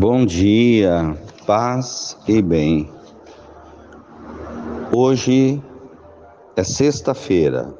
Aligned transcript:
Bom 0.00 0.24
dia, 0.24 1.18
paz 1.44 2.16
e 2.28 2.40
bem. 2.40 2.88
Hoje 4.94 5.60
é 6.54 6.62
sexta-feira, 6.62 7.74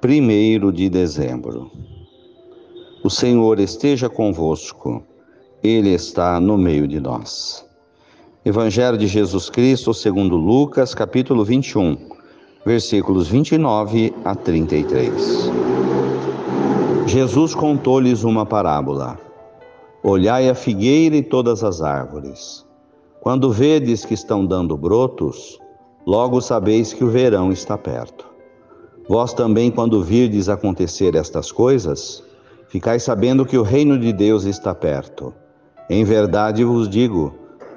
primeiro 0.00 0.72
de 0.72 0.88
dezembro. 0.88 1.70
O 3.04 3.08
Senhor 3.08 3.60
esteja 3.60 4.08
convosco, 4.08 5.00
Ele 5.62 5.90
está 5.90 6.40
no 6.40 6.58
meio 6.58 6.88
de 6.88 6.98
nós. 6.98 7.64
Evangelho 8.44 8.98
de 8.98 9.06
Jesus 9.06 9.48
Cristo, 9.48 9.94
segundo 9.94 10.34
Lucas, 10.34 10.92
capítulo 10.92 11.44
21, 11.44 11.96
versículos 12.66 13.28
29 13.28 14.12
a 14.24 14.34
33. 14.34 15.52
Jesus 17.06 17.54
contou-lhes 17.54 18.24
uma 18.24 18.44
parábola. 18.44 19.25
Olhai 20.08 20.48
a 20.48 20.54
figueira 20.54 21.16
e 21.16 21.22
todas 21.22 21.64
as 21.64 21.82
árvores. 21.82 22.64
Quando 23.20 23.50
vedes 23.50 24.04
que 24.04 24.14
estão 24.14 24.46
dando 24.46 24.76
brotos, 24.76 25.58
logo 26.06 26.40
sabeis 26.40 26.92
que 26.92 27.02
o 27.02 27.10
verão 27.10 27.50
está 27.50 27.76
perto. 27.76 28.24
Vós 29.08 29.34
também, 29.34 29.68
quando 29.68 30.04
virdes 30.04 30.48
acontecer 30.48 31.16
estas 31.16 31.50
coisas, 31.50 32.22
ficais 32.68 33.02
sabendo 33.02 33.44
que 33.44 33.58
o 33.58 33.64
reino 33.64 33.98
de 33.98 34.12
Deus 34.12 34.44
está 34.44 34.72
perto. 34.72 35.34
Em 35.90 36.04
verdade 36.04 36.62
vos 36.62 36.88
digo, 36.88 37.34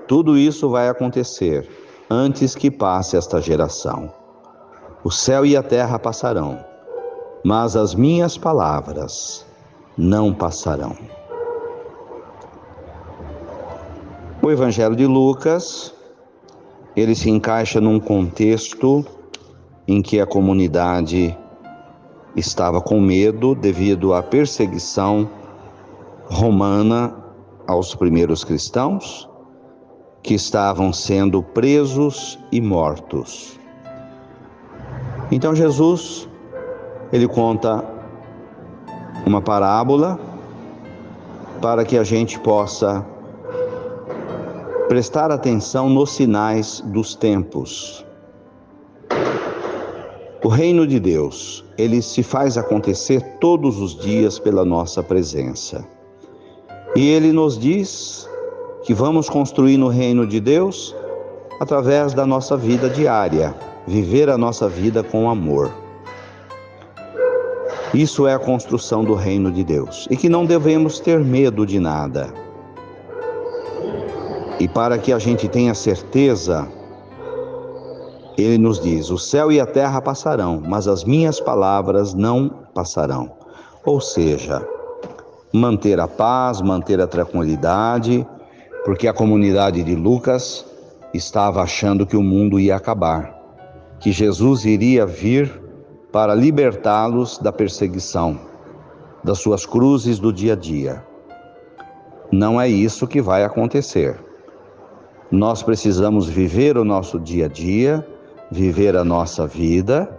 tudo 0.07 0.37
isso 0.37 0.69
vai 0.69 0.87
acontecer 0.87 1.67
antes 2.11 2.53
que 2.53 2.69
passe 2.69 3.17
esta 3.17 3.41
geração. 3.41 4.13
O 5.03 5.09
céu 5.09 5.47
e 5.47 5.57
a 5.57 5.63
terra 5.63 5.97
passarão, 5.97 6.63
mas 7.43 7.75
as 7.75 7.95
minhas 7.95 8.37
palavras 8.37 9.43
não 9.97 10.31
passarão. 10.31 10.95
O 14.41 14.49
Evangelho 14.49 14.95
de 14.95 15.05
Lucas, 15.05 15.93
ele 16.95 17.13
se 17.13 17.29
encaixa 17.29 17.81
num 17.81 17.99
contexto 17.99 19.05
em 19.85 20.01
que 20.01 20.17
a 20.21 20.25
comunidade 20.25 21.37
estava 22.37 22.79
com 22.79 23.01
medo 23.01 23.53
devido 23.53 24.13
à 24.13 24.23
perseguição 24.23 25.29
romana 26.29 27.13
aos 27.67 27.93
primeiros 27.93 28.45
cristãos, 28.45 29.29
que 30.23 30.35
estavam 30.35 30.93
sendo 30.93 31.43
presos 31.43 32.39
e 32.49 32.61
mortos. 32.61 33.59
Então 35.29 35.53
Jesus, 35.53 36.29
ele 37.11 37.27
conta 37.27 37.83
uma 39.25 39.41
parábola 39.41 40.17
para 41.61 41.83
que 41.83 41.97
a 41.97 42.05
gente 42.05 42.39
possa 42.39 43.05
prestar 44.89 45.29
atenção 45.31 45.87
nos 45.87 46.13
sinais 46.13 46.81
dos 46.87 47.13
tempos. 47.13 48.03
O 50.43 50.47
reino 50.47 50.87
de 50.87 50.99
Deus, 50.99 51.63
ele 51.77 52.01
se 52.01 52.23
faz 52.23 52.57
acontecer 52.57 53.21
todos 53.39 53.79
os 53.79 53.95
dias 53.95 54.39
pela 54.39 54.65
nossa 54.65 55.03
presença. 55.03 55.85
E 56.95 57.07
ele 57.07 57.31
nos 57.31 57.55
diz 57.55 58.27
que 58.81 58.91
vamos 58.91 59.29
construir 59.29 59.77
no 59.77 59.89
reino 59.89 60.25
de 60.25 60.39
Deus 60.39 60.95
através 61.59 62.15
da 62.15 62.25
nossa 62.25 62.57
vida 62.57 62.89
diária, 62.89 63.53
viver 63.85 64.27
a 64.27 64.39
nossa 64.39 64.67
vida 64.67 65.03
com 65.03 65.29
amor. 65.29 65.71
Isso 67.93 68.25
é 68.25 68.33
a 68.33 68.39
construção 68.39 69.03
do 69.03 69.13
reino 69.13 69.51
de 69.51 69.63
Deus 69.63 70.07
e 70.09 70.17
que 70.17 70.27
não 70.27 70.47
devemos 70.47 70.99
ter 70.99 71.19
medo 71.19 71.63
de 71.63 71.79
nada. 71.79 72.48
E 74.59 74.67
para 74.67 74.97
que 74.97 75.13
a 75.13 75.19
gente 75.19 75.47
tenha 75.47 75.73
certeza, 75.73 76.67
ele 78.37 78.57
nos 78.57 78.79
diz: 78.79 79.09
o 79.09 79.17
céu 79.17 79.51
e 79.51 79.59
a 79.59 79.65
terra 79.65 80.01
passarão, 80.01 80.61
mas 80.65 80.87
as 80.87 81.03
minhas 81.03 81.39
palavras 81.39 82.13
não 82.13 82.49
passarão. 82.73 83.31
Ou 83.85 84.01
seja, 84.01 84.67
manter 85.53 85.99
a 85.99 86.07
paz, 86.07 86.61
manter 86.61 86.99
a 86.99 87.07
tranquilidade, 87.07 88.27
porque 88.83 89.07
a 89.07 89.13
comunidade 89.13 89.81
de 89.81 89.95
Lucas 89.95 90.65
estava 91.13 91.61
achando 91.61 92.05
que 92.05 92.17
o 92.17 92.21
mundo 92.21 92.59
ia 92.59 92.75
acabar, 92.75 93.33
que 93.99 94.11
Jesus 94.11 94.65
iria 94.65 95.05
vir 95.05 95.61
para 96.11 96.35
libertá-los 96.35 97.37
da 97.37 97.51
perseguição, 97.51 98.37
das 99.23 99.39
suas 99.39 99.65
cruzes 99.65 100.19
do 100.19 100.33
dia 100.33 100.53
a 100.53 100.55
dia. 100.55 101.03
Não 102.31 102.59
é 102.59 102.67
isso 102.67 103.07
que 103.07 103.21
vai 103.21 103.43
acontecer. 103.43 104.28
Nós 105.31 105.61
precisamos 105.61 106.27
viver 106.27 106.75
o 106.75 106.83
nosso 106.83 107.19
dia 107.19 107.45
a 107.45 107.47
dia, 107.47 108.05
viver 108.49 108.95
a 108.95 109.03
nossa 109.03 109.45
vida, 109.45 110.09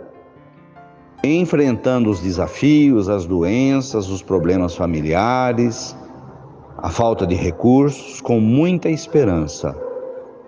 enfrentando 1.25 2.09
os 2.09 2.21
desafios, 2.21 3.09
as 3.09 3.27
doenças, 3.27 4.09
os 4.09 4.23
problemas 4.23 4.77
familiares, 4.77 5.97
a 6.79 6.89
falta 6.91 7.27
de 7.27 7.35
recursos, 7.35 8.21
com 8.21 8.39
muita 8.39 8.89
esperança, 8.89 9.77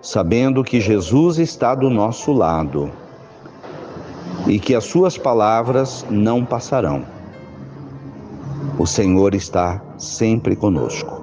sabendo 0.01 0.63
que 0.63 0.79
Jesus 0.79 1.39
está 1.39 1.75
do 1.75 1.89
nosso 1.89 2.31
lado 2.31 2.89
e 4.47 4.57
que 4.59 4.73
as 4.73 4.85
suas 4.85 5.17
palavras 5.17 6.05
não 6.09 6.45
passarão. 6.45 7.03
O 8.79 8.85
Senhor 8.85 9.35
está 9.35 9.81
sempre 9.97 10.55
conosco. 10.55 11.22